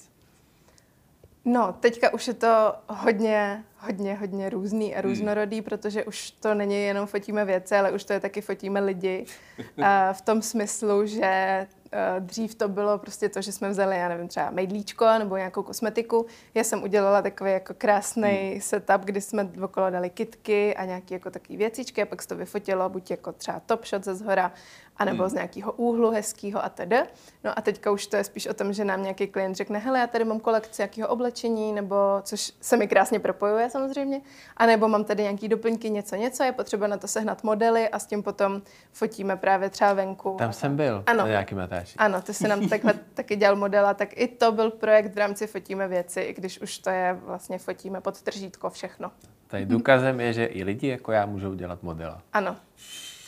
No, 1.44 1.76
teďka 1.80 2.14
už 2.14 2.28
je 2.28 2.34
to 2.34 2.74
hodně, 2.88 3.64
hodně, 3.78 4.14
hodně 4.14 4.50
různý 4.50 4.94
a 4.94 5.00
hmm. 5.00 5.10
různorodý, 5.10 5.56
hmm. 5.56 5.64
protože 5.64 6.04
už 6.04 6.30
to 6.30 6.54
není 6.54 6.82
jenom 6.82 7.06
fotíme 7.06 7.44
věci, 7.44 7.76
ale 7.76 7.92
už 7.92 8.04
to 8.04 8.12
je 8.12 8.20
taky 8.20 8.40
fotíme 8.40 8.80
lidi. 8.80 9.26
v 10.12 10.20
tom 10.20 10.42
smyslu, 10.42 11.06
že 11.06 11.66
Eh, 11.92 12.20
dřív 12.20 12.54
to 12.54 12.68
bylo 12.68 12.98
prostě 12.98 13.28
to, 13.28 13.42
že 13.42 13.52
jsme 13.52 13.68
vzali, 13.68 13.96
já 13.96 14.08
nevím, 14.08 14.28
třeba 14.28 14.50
mejdlíčko 14.50 15.06
nebo 15.18 15.36
nějakou 15.36 15.62
kosmetiku. 15.62 16.26
Já 16.54 16.64
jsem 16.64 16.82
udělala 16.82 17.22
takový 17.22 17.50
jako 17.52 17.74
krásný 17.78 18.50
hmm. 18.50 18.60
setup, 18.60 19.00
kdy 19.04 19.20
jsme 19.20 19.50
okolo 19.62 19.90
dali 19.90 20.10
kitky 20.10 20.74
a 20.74 20.84
nějaké 20.84 21.14
jako 21.14 21.30
takové 21.30 21.56
věcičky 21.58 22.02
a 22.02 22.06
pak 22.06 22.22
se 22.22 22.28
to 22.28 22.36
vyfotilo 22.36 22.88
buď 22.88 23.10
jako 23.10 23.32
třeba 23.32 23.60
top 23.60 23.86
shot 23.86 24.04
ze 24.04 24.14
zhora, 24.14 24.52
anebo 24.98 25.22
hmm. 25.22 25.30
z 25.30 25.32
nějakého 25.32 25.72
úhlu 25.72 26.10
hezkého 26.10 26.64
a 26.64 26.68
tedy. 26.68 26.96
No 27.44 27.58
a 27.58 27.62
teďka 27.62 27.90
už 27.90 28.06
to 28.06 28.16
je 28.16 28.24
spíš 28.24 28.46
o 28.46 28.54
tom, 28.54 28.72
že 28.72 28.84
nám 28.84 29.02
nějaký 29.02 29.26
klient 29.26 29.54
řekne, 29.54 29.78
hele, 29.78 29.98
já 29.98 30.06
tady 30.06 30.24
mám 30.24 30.40
kolekci 30.40 30.82
nějakého 30.82 31.08
oblečení, 31.08 31.72
nebo 31.72 31.96
což 32.22 32.52
se 32.60 32.76
mi 32.76 32.88
krásně 32.88 33.20
propojuje 33.20 33.70
samozřejmě, 33.70 34.20
a 34.56 34.66
nebo 34.66 34.88
mám 34.88 35.04
tady 35.04 35.22
nějaký 35.22 35.48
doplňky, 35.48 35.90
něco, 35.90 36.16
něco, 36.16 36.42
je 36.42 36.52
potřeba 36.52 36.86
na 36.86 36.96
to 36.96 37.08
sehnat 37.08 37.44
modely 37.44 37.88
a 37.88 37.98
s 37.98 38.06
tím 38.06 38.22
potom 38.22 38.62
fotíme 38.92 39.36
právě 39.36 39.70
třeba 39.70 39.92
venku. 39.92 40.36
Tam 40.38 40.52
jsem 40.52 40.76
byl. 40.76 41.04
Ano. 41.06 41.22
Na 41.22 41.28
nějaký 41.28 41.54
natáčí. 41.54 41.98
Ano, 41.98 42.22
ty 42.22 42.34
jsi 42.34 42.48
nám 42.48 42.68
takhle 42.68 42.94
taky 43.14 43.36
dělal 43.36 43.56
modela, 43.56 43.94
tak 43.94 44.08
i 44.20 44.28
to 44.28 44.52
byl 44.52 44.70
projekt 44.70 45.14
v 45.14 45.18
rámci 45.18 45.46
Fotíme 45.46 45.88
věci, 45.88 46.20
i 46.20 46.34
když 46.34 46.60
už 46.60 46.78
to 46.78 46.90
je 46.90 47.18
vlastně 47.22 47.58
Fotíme 47.58 48.00
pod 48.00 48.22
tržítko 48.22 48.70
všechno. 48.70 49.10
Tady 49.46 49.66
důkazem 49.66 50.20
je, 50.20 50.32
že 50.32 50.44
i 50.44 50.64
lidi 50.64 50.88
jako 50.88 51.12
já 51.12 51.26
můžou 51.26 51.54
dělat 51.54 51.82
modela. 51.82 52.22
Ano, 52.32 52.56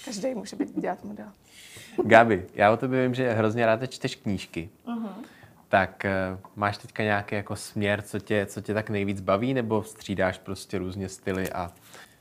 každý 0.04 0.34
může 0.34 0.56
být 0.56 0.80
dělat 0.80 1.04
modela. 1.04 1.32
Gabi, 2.04 2.46
já 2.54 2.72
o 2.72 2.76
tobě 2.76 3.02
vím, 3.02 3.14
že 3.14 3.32
hrozně 3.32 3.66
ráda 3.66 3.86
čteš 3.86 4.14
knížky. 4.14 4.68
Uh-huh. 4.86 5.12
Tak 5.68 6.06
uh, 6.32 6.38
máš 6.56 6.78
teďka 6.78 7.02
nějaký 7.02 7.34
jako 7.34 7.56
směr, 7.56 8.02
co 8.02 8.18
tě, 8.18 8.46
co 8.46 8.60
tě 8.60 8.74
tak 8.74 8.90
nejvíc 8.90 9.20
baví, 9.20 9.54
nebo 9.54 9.82
střídáš 9.82 10.38
prostě 10.38 10.78
různě 10.78 11.08
styly 11.08 11.52
a 11.52 11.70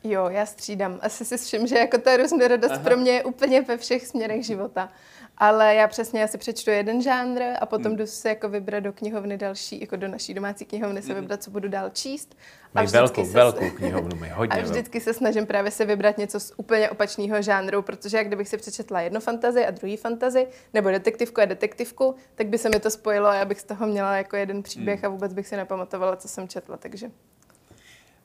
Jo, 0.04 0.30
já 0.30 0.46
střídám. 0.46 1.00
Asi 1.02 1.26
si 1.26 1.38
všim, 1.38 1.68
že 1.68 1.78
jako 1.78 1.98
ta 1.98 2.18
různorodost 2.18 2.74
Aha. 2.74 2.84
pro 2.84 2.98
mě 2.98 3.12
je 3.12 3.24
úplně 3.24 3.62
ve 3.62 3.78
všech 3.78 4.08
směrech 4.08 4.46
života. 4.46 4.90
Ale 5.38 5.76
já 5.76 5.88
přesně, 5.88 6.22
já 6.22 6.28
si 6.28 6.38
přečtu 6.38 6.70
jeden 6.70 7.02
žánr 7.02 7.42
a 7.62 7.66
potom 7.66 7.86
hmm. 7.86 7.98
jdu 7.98 8.08
se 8.08 8.30
jako 8.30 8.50
vybrat 8.50 8.80
do 8.80 8.94
knihovny 8.94 9.38
další, 9.38 9.82
jako 9.82 9.96
do 9.96 10.08
naší 10.08 10.34
domácí 10.34 10.66
knihovny 10.66 11.02
se 11.02 11.14
hmm. 11.14 11.22
vybrat, 11.22 11.44
co 11.44 11.52
budu 11.52 11.70
dál 11.70 11.90
číst. 11.90 12.38
Mají 12.74 12.88
velkou, 12.88 13.26
se, 13.26 13.32
velkou 13.32 13.70
knihovnu, 13.70 14.18
mají 14.20 14.32
hodně 14.36 14.62
A 14.62 14.64
vždycky 14.64 15.02
se 15.02 15.14
snažím 15.14 15.46
právě 15.46 15.72
se 15.72 15.86
vybrat 15.86 16.18
něco 16.18 16.40
z 16.40 16.54
úplně 16.58 16.90
opačného 16.90 17.42
žánru, 17.42 17.82
protože 17.82 18.18
jak 18.18 18.28
kdybych 18.28 18.48
si 18.48 18.58
přečetla 18.58 19.02
jedno 19.02 19.20
fantazy 19.20 19.66
a 19.66 19.72
druhý 19.72 19.98
fantazy, 19.98 20.48
nebo 20.74 20.90
detektivku 20.90 21.42
a 21.42 21.46
detektivku, 21.46 22.16
tak 22.36 22.48
by 22.48 22.58
se 22.58 22.70
mi 22.70 22.80
to 22.80 22.92
spojilo 22.92 23.28
a 23.28 23.36
já 23.36 23.46
bych 23.46 23.62
z 23.62 23.64
toho 23.64 23.88
měla 23.88 24.18
jako 24.18 24.36
jeden 24.36 24.64
příběh 24.64 25.00
hmm. 25.00 25.06
a 25.06 25.10
vůbec 25.10 25.34
bych 25.34 25.48
si 25.48 25.58
nepamatovala, 25.58 26.16
co 26.16 26.28
jsem 26.28 26.48
četla, 26.48 26.78
takže. 26.78 27.12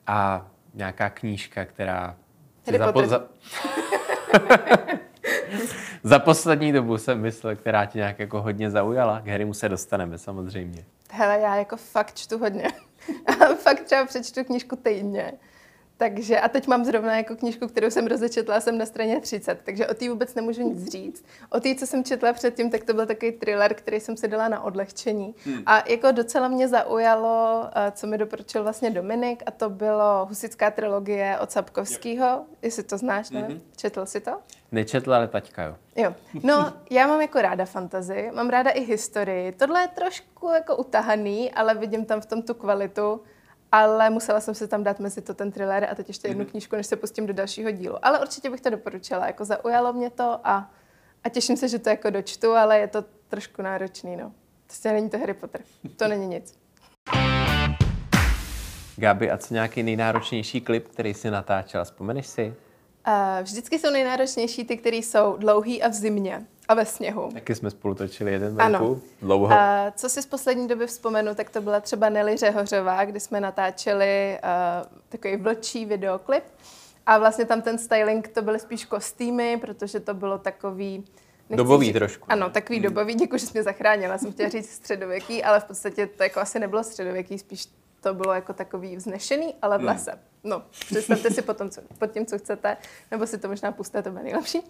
A 0.06 0.46
nějaká 0.74 1.10
knížka, 1.10 1.64
která... 1.64 2.16
Harry 2.66 2.78
za, 2.78 2.92
po, 2.92 3.06
za... 3.06 3.22
za 6.02 6.18
poslední 6.18 6.72
dobu 6.72 6.98
jsem 6.98 7.20
myslel, 7.20 7.56
která 7.56 7.86
tě 7.86 7.98
nějak 7.98 8.18
jako 8.18 8.42
hodně 8.42 8.70
zaujala. 8.70 9.20
K 9.20 9.28
Harrymu 9.28 9.54
se 9.54 9.68
dostaneme 9.68 10.18
samozřejmě. 10.18 10.84
Hele, 11.10 11.40
já 11.40 11.56
jako 11.56 11.76
fakt 11.76 12.14
čtu 12.14 12.38
hodně. 12.38 12.68
fakt 13.62 13.80
třeba 13.80 14.06
přečtu 14.06 14.44
knížku 14.44 14.76
týdně. 14.76 15.32
Takže 15.96 16.40
a 16.40 16.48
teď 16.48 16.66
mám 16.66 16.84
zrovna 16.84 17.16
jako 17.16 17.36
knížku, 17.36 17.68
kterou 17.68 17.90
jsem 17.90 18.06
rozečetla, 18.06 18.60
jsem 18.60 18.78
na 18.78 18.86
straně 18.86 19.20
30, 19.20 19.60
takže 19.64 19.86
o 19.86 19.94
té 19.94 20.08
vůbec 20.08 20.34
nemůžu 20.34 20.62
nic 20.62 20.90
říct. 20.90 21.24
O 21.50 21.60
té, 21.60 21.74
co 21.74 21.86
jsem 21.86 22.04
četla 22.04 22.32
předtím, 22.32 22.70
tak 22.70 22.84
to 22.84 22.94
byl 22.94 23.06
takový 23.06 23.32
thriller, 23.32 23.74
který 23.74 24.00
jsem 24.00 24.16
si 24.16 24.28
dala 24.28 24.48
na 24.48 24.62
odlehčení. 24.62 25.34
Hmm. 25.44 25.62
A 25.66 25.88
jako 25.88 26.12
docela 26.12 26.48
mě 26.48 26.68
zaujalo, 26.68 27.64
eh, 27.74 27.92
co 27.94 28.06
mi 28.06 28.18
doporučil 28.18 28.62
vlastně 28.62 28.90
Dominik, 28.90 29.42
a 29.46 29.50
to 29.50 29.70
bylo 29.70 30.26
Husická 30.26 30.70
trilogie 30.70 31.38
od 31.38 31.50
Sapkovského, 31.50 32.44
jestli 32.62 32.82
to 32.82 32.98
znáš, 32.98 33.30
ne? 33.30 33.42
Mm-hmm. 33.48 33.60
Četl 33.76 34.06
si 34.06 34.20
to? 34.20 34.32
Nečetl, 34.72 35.14
ale 35.14 35.28
taťka 35.28 35.62
jo. 35.62 35.76
Jo. 35.96 36.14
No, 36.42 36.72
já 36.90 37.06
mám 37.06 37.20
jako 37.20 37.42
ráda 37.42 37.64
fantazii, 37.64 38.30
mám 38.34 38.50
ráda 38.50 38.70
i 38.70 38.80
historii. 38.80 39.52
Tohle 39.52 39.80
je 39.80 39.88
trošku 39.88 40.48
jako 40.48 40.76
utahaný, 40.76 41.52
ale 41.52 41.74
vidím 41.74 42.04
tam 42.04 42.20
v 42.20 42.26
tom 42.26 42.42
tu 42.42 42.54
kvalitu 42.54 43.20
ale 43.74 44.10
musela 44.10 44.40
jsem 44.40 44.54
si 44.54 44.68
tam 44.68 44.82
dát 44.82 45.00
mezi 45.00 45.20
to 45.20 45.34
ten 45.34 45.52
thriller 45.52 45.88
a 45.90 45.94
teď 45.94 46.08
ještě 46.08 46.28
jednu 46.28 46.42
mhm. 46.42 46.50
knížku, 46.50 46.76
než 46.76 46.86
se 46.86 46.96
pustím 46.96 47.26
do 47.26 47.32
dalšího 47.32 47.70
dílu. 47.70 48.06
Ale 48.06 48.20
určitě 48.20 48.50
bych 48.50 48.60
to 48.60 48.70
doporučila, 48.70 49.26
jako 49.26 49.44
zaujalo 49.44 49.92
mě 49.92 50.10
to 50.10 50.40
a, 50.44 50.70
a 51.24 51.28
těším 51.28 51.56
se, 51.56 51.68
že 51.68 51.78
to 51.78 51.88
jako 51.88 52.10
dočtu, 52.10 52.52
ale 52.52 52.78
je 52.78 52.88
to 52.88 53.04
trošku 53.28 53.62
náročný, 53.62 54.16
no. 54.16 54.32
To 54.82 54.88
není 54.88 55.10
to 55.10 55.18
Harry 55.18 55.34
Potter, 55.34 55.60
to 55.96 56.08
není 56.08 56.26
nic. 56.26 56.58
Gabi, 58.96 59.30
a 59.30 59.36
co 59.36 59.54
nějaký 59.54 59.82
nejnáročnější 59.82 60.60
klip, 60.60 60.88
který 60.88 61.14
jsi 61.14 61.30
natáčela, 61.30 61.84
vzpomeneš 61.84 62.26
si? 62.26 62.54
Uh, 63.08 63.14
vždycky 63.42 63.78
jsou 63.78 63.90
nejnáročnější 63.90 64.64
ty, 64.64 64.76
které 64.76 64.96
jsou 64.96 65.36
dlouhý 65.36 65.82
a 65.82 65.88
v 65.88 65.92
zimě 65.92 66.46
a 66.68 66.74
ve 66.74 66.84
sněhu. 66.84 67.30
Taky 67.32 67.54
jsme 67.54 67.70
spolu 67.70 67.94
točili 67.94 68.32
jeden 68.32 68.54
venku, 68.54 69.02
dlouho. 69.22 69.46
Uh, 69.46 69.52
co 69.96 70.08
si 70.08 70.22
z 70.22 70.26
poslední 70.26 70.68
doby 70.68 70.86
vzpomenu, 70.86 71.34
tak 71.34 71.50
to 71.50 71.60
byla 71.60 71.80
třeba 71.80 72.08
Nelly 72.08 72.36
Řehořová, 72.36 73.04
kdy 73.04 73.20
jsme 73.20 73.40
natáčeli 73.40 74.38
uh, 74.42 74.90
takový 75.08 75.36
vlčí 75.36 75.86
videoklip. 75.86 76.44
A 77.06 77.18
vlastně 77.18 77.44
tam 77.44 77.62
ten 77.62 77.78
styling, 77.78 78.28
to 78.28 78.42
byly 78.42 78.58
spíš 78.58 78.84
kostýmy, 78.84 79.56
protože 79.60 80.00
to 80.00 80.14
bylo 80.14 80.38
takový... 80.38 81.04
Dobový 81.50 81.86
říct, 81.86 81.94
trošku. 81.94 82.26
Ano, 82.28 82.50
takový 82.50 82.78
hmm. 82.78 82.88
dobový, 82.88 83.14
děkuji, 83.14 83.38
že 83.38 83.46
jsi 83.46 83.52
mě 83.54 83.62
zachránila. 83.62 84.18
Jsem 84.18 84.32
chtěla 84.32 84.48
říct 84.48 84.70
středověký, 84.70 85.44
ale 85.44 85.60
v 85.60 85.64
podstatě 85.64 86.06
to 86.06 86.22
jako 86.22 86.40
asi 86.40 86.58
nebylo 86.58 86.84
středověký, 86.84 87.38
spíš 87.38 87.66
to 88.04 88.14
bylo 88.14 88.32
jako 88.32 88.52
takový 88.52 88.96
vznešený, 88.96 89.54
ale 89.62 89.78
v 89.78 89.80
hmm. 89.80 89.88
lese. 89.88 90.18
No, 90.44 90.62
představte 90.70 91.30
si 91.30 91.42
potom, 91.42 91.70
co, 91.70 91.80
pod 91.98 92.06
tím, 92.06 92.26
co 92.26 92.38
chcete, 92.38 92.76
nebo 93.10 93.26
si 93.26 93.38
to 93.38 93.48
možná 93.48 93.72
pustíte, 93.72 94.02
to 94.02 94.10
bude 94.10 94.22
nejlepší. 94.22 94.58
Uh, 94.58 94.64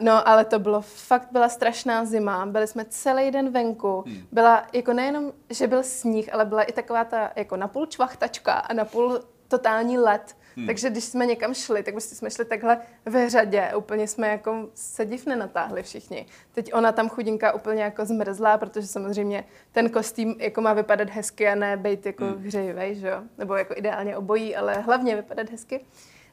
no, 0.00 0.28
ale 0.28 0.44
to 0.44 0.58
bylo, 0.58 0.80
fakt 0.80 1.28
byla 1.32 1.48
strašná 1.48 2.04
zima, 2.04 2.46
byli 2.46 2.66
jsme 2.66 2.84
celý 2.84 3.30
den 3.30 3.50
venku, 3.50 4.04
hmm. 4.06 4.26
byla 4.32 4.66
jako 4.72 4.92
nejenom, 4.92 5.32
že 5.50 5.66
byl 5.66 5.82
sníh, 5.82 6.34
ale 6.34 6.44
byla 6.44 6.62
i 6.62 6.72
taková 6.72 7.04
ta 7.04 7.30
jako 7.36 7.56
napůl 7.56 7.86
čvachtačka 7.86 8.52
a 8.52 8.72
napůl 8.72 9.20
totální 9.48 9.98
led. 9.98 10.36
Hmm. 10.60 10.66
Takže 10.66 10.90
když 10.90 11.04
jsme 11.04 11.26
někam 11.26 11.54
šli, 11.54 11.82
tak 11.82 11.94
prostě 11.94 12.14
jsme 12.14 12.30
šli 12.30 12.44
takhle 12.44 12.78
ve 13.06 13.30
řadě. 13.30 13.72
Úplně 13.76 14.08
jsme 14.08 14.28
jako 14.28 14.68
se 14.74 15.04
div 15.04 15.26
nenatáhli 15.26 15.82
všichni. 15.82 16.26
Teď 16.52 16.74
ona 16.74 16.92
tam 16.92 17.08
chudinka 17.08 17.52
úplně 17.52 17.82
jako 17.82 18.04
zmrzlá, 18.04 18.58
protože 18.58 18.86
samozřejmě 18.86 19.44
ten 19.72 19.90
kostým 19.90 20.34
jako 20.38 20.60
má 20.60 20.72
vypadat 20.72 21.10
hezky 21.10 21.48
a 21.48 21.54
ne 21.54 21.76
být 21.76 22.06
jako 22.06 22.24
hmm. 22.24 22.44
hřejivej, 22.44 22.94
že 22.94 23.08
jo? 23.08 23.22
Nebo 23.38 23.54
jako 23.54 23.74
ideálně 23.76 24.16
obojí, 24.16 24.56
ale 24.56 24.74
hlavně 24.74 25.16
vypadat 25.16 25.50
hezky. 25.50 25.80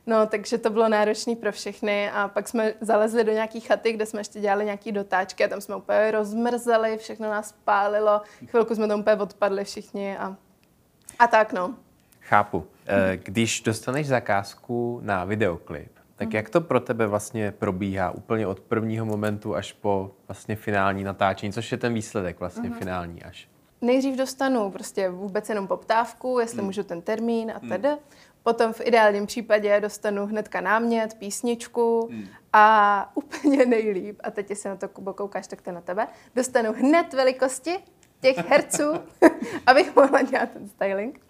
No, 0.08 0.28
takže 0.28 0.58
to 0.58 0.70
bylo 0.70 0.90
náročné 0.90 1.36
pro 1.36 1.52
všechny 1.52 2.12
a 2.12 2.28
pak 2.28 2.48
jsme 2.48 2.74
zalezli 2.82 3.24
do 3.24 3.32
nějaký 3.32 3.60
chaty, 3.60 3.92
kde 3.92 4.06
jsme 4.06 4.20
ještě 4.20 4.40
dělali 4.40 4.66
nějaký 4.66 4.92
dotáčky 4.92 5.46
a 5.46 5.48
tam 5.48 5.62
jsme 5.62 5.76
úplně 5.76 6.12
rozmrzeli, 6.12 6.98
všechno 6.98 7.30
nás 7.30 7.56
pálilo, 7.64 8.22
chvilku 8.48 8.76
jsme 8.76 8.88
tam 8.88 9.00
úplně 9.00 9.16
odpadli 9.16 9.64
všichni 9.64 10.18
a, 10.18 10.36
a 11.20 11.28
tak 11.28 11.54
no. 11.54 11.76
Chápu. 12.22 12.68
Eh, 12.88 13.18
když 13.24 13.62
dostaneš 13.62 14.08
zakázku 14.08 15.00
na 15.04 15.26
videoklip, 15.26 15.92
tak 16.16 16.34
jak 16.34 16.50
to 16.50 16.62
pro 16.62 16.80
tebe 16.80 17.08
vlastně 17.08 17.52
probíhá 17.52 18.12
úplně 18.12 18.48
od 18.48 18.60
prvního 18.60 19.06
momentu 19.06 19.56
až 19.56 19.74
po 19.74 20.12
vlastně 20.28 20.56
finální 20.56 21.04
natáčení, 21.04 21.54
což 21.54 21.72
je 21.72 21.78
ten 21.78 21.94
výsledek 21.94 22.40
vlastně 22.40 22.70
uh-huh. 22.70 22.78
finální 22.78 23.24
až? 23.24 23.50
Nejdřív 23.82 24.18
dostanu 24.18 24.72
prostě 24.72 25.10
vůbec 25.10 25.50
jenom 25.50 25.68
poptávku, 25.68 26.40
jestli 26.40 26.58
hmm. 26.58 26.66
můžu 26.66 26.84
ten 26.84 27.02
termín 27.02 27.54
a 27.56 27.60
tedy. 27.60 27.90
Hmm. 27.90 27.98
Potom 28.44 28.74
v 28.74 28.82
ideálním 28.82 29.26
případě 29.26 29.82
dostanu 29.82 30.26
hnedka 30.26 30.62
námět, 30.62 31.14
písničku 31.14 32.08
hmm. 32.12 32.28
a 32.54 33.12
úplně 33.16 33.66
nejlíp, 33.66 34.20
a 34.24 34.32
teď 34.32 34.58
se 34.58 34.70
na 34.70 34.76
to 34.76 34.88
Kubo 34.88 35.14
koukáš, 35.14 35.48
tak 35.48 35.62
to 35.62 35.72
na 35.72 35.82
tebe, 35.82 36.08
dostanu 36.36 36.74
hned 36.74 37.14
velikosti 37.14 37.78
těch 38.22 38.38
herců, 38.50 38.94
abych 39.66 39.96
mohla 39.96 40.22
dělat 40.22 40.50
ten 40.50 40.70
styling. 40.70 41.22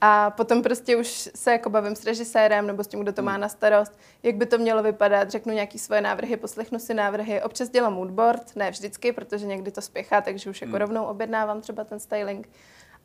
A 0.00 0.30
potom 0.30 0.62
prostě 0.62 0.96
už 0.96 1.30
se 1.34 1.52
jako 1.52 1.70
bavím 1.70 1.96
s 1.96 2.04
režisérem 2.04 2.66
nebo 2.66 2.84
s 2.84 2.86
tím, 2.86 3.00
kdo 3.00 3.12
to 3.12 3.22
má 3.22 3.32
hmm. 3.32 3.40
na 3.40 3.48
starost, 3.48 3.98
jak 4.22 4.36
by 4.36 4.46
to 4.46 4.58
mělo 4.58 4.82
vypadat, 4.82 5.30
řeknu 5.30 5.52
nějaký 5.52 5.78
svoje 5.78 6.00
návrhy, 6.00 6.36
poslechnu 6.36 6.78
si 6.78 6.94
návrhy. 6.94 7.42
Občas 7.42 7.68
dělám 7.68 7.94
moodboard, 7.94 8.56
ne 8.56 8.70
vždycky, 8.70 9.12
protože 9.12 9.46
někdy 9.46 9.70
to 9.70 9.80
spěchá, 9.80 10.20
takže 10.20 10.50
už 10.50 10.60
jako 10.60 10.72
hmm. 10.72 10.80
rovnou 10.80 11.04
objednávám 11.04 11.60
třeba 11.60 11.84
ten 11.84 12.00
styling. 12.00 12.48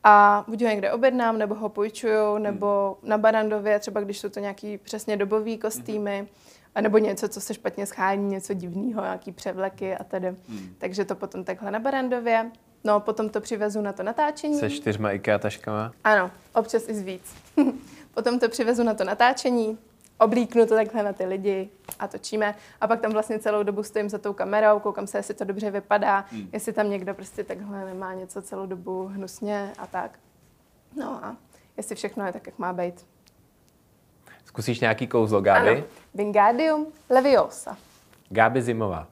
A 0.04 0.46
buď 0.48 0.62
ho 0.62 0.70
někde 0.70 0.92
objednám, 0.92 1.38
nebo 1.38 1.56
ho 1.56 1.70
půjčuju, 1.70 2.34
hmm. 2.34 2.44
nebo 2.44 2.98
na 3.04 3.18
Barandově, 3.18 3.80
třeba 3.80 4.02
když 4.02 4.20
jsou 4.20 4.30
to 4.30 4.40
nějaký 4.40 4.78
přesně 4.78 5.18
dobový 5.18 5.58
kostýmy, 5.58 6.28
a 6.76 6.82
nebo 6.82 6.98
něco, 6.98 7.30
co 7.30 7.42
se 7.42 7.54
špatně 7.54 7.86
schání, 7.86 8.30
něco 8.30 8.54
divného, 8.54 9.02
nějaký 9.02 9.32
převleky 9.32 9.96
a 9.96 10.04
tedy. 10.04 10.28
Hmm. 10.28 10.76
Takže 10.78 11.06
to 11.06 11.16
potom 11.16 11.44
takhle 11.44 11.72
na 11.72 11.80
Barandově. 11.80 12.52
No, 12.84 13.00
potom 13.00 13.30
to 13.30 13.42
přivezu 13.42 13.82
na 13.82 13.94
to 13.94 14.04
natáčení. 14.04 14.60
Se 14.60 14.70
čtyřma 14.70 15.12
IKEA 15.12 15.38
taškama? 15.38 15.92
Ano, 16.04 16.32
občas 16.54 16.90
i 16.90 16.94
z 16.94 17.02
víc. 17.02 17.36
potom 18.14 18.40
to 18.40 18.50
přivezu 18.50 18.84
na 18.84 18.94
to 18.94 19.04
natáčení, 19.04 19.78
oblíknu 20.18 20.66
to 20.66 20.76
takhle 20.76 21.04
na 21.04 21.14
ty 21.14 21.26
lidi 21.26 21.70
a 22.00 22.08
točíme. 22.08 22.56
A 22.82 22.88
pak 22.88 23.02
tam 23.02 23.12
vlastně 23.12 23.40
celou 23.40 23.64
dobu 23.64 23.84
stojím 23.84 24.10
za 24.10 24.18
tou 24.18 24.34
kamerou, 24.34 24.80
koukám 24.80 25.08
se, 25.08 25.18
jestli 25.18 25.34
to 25.34 25.44
dobře 25.44 25.72
vypadá, 25.72 26.26
hmm. 26.32 26.50
jestli 26.54 26.74
tam 26.74 26.90
někdo 26.90 27.14
prostě 27.14 27.44
takhle 27.44 27.86
nemá 27.86 28.14
něco 28.14 28.42
celou 28.42 28.66
dobu 28.66 29.08
hnusně 29.08 29.72
a 29.78 29.88
tak. 29.88 30.20
No 30.98 31.26
a 31.26 31.36
jestli 31.78 31.96
všechno 31.96 32.26
je 32.26 32.34
tak, 32.34 32.46
jak 32.46 32.60
má 32.60 32.74
být. 32.74 33.06
Zkusíš 34.46 34.80
nějaký 34.80 35.08
kouzlo, 35.08 35.42
Gáby? 35.42 35.70
Ano. 35.70 35.84
Wingardium 36.14 36.88
Leviosa. 37.10 37.78
Gáby 38.30 38.62
Zimová. 38.62 39.08